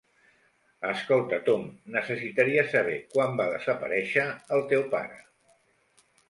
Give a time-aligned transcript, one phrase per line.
[0.93, 4.25] Escolta Tom, necessitaria saber quan va desaparèixer
[4.57, 5.21] el teu pare?